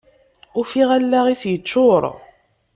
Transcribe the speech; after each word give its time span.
Ufiɣ 0.59 0.89
allaɣ-is 0.97 1.43
yeččur. 1.51 2.03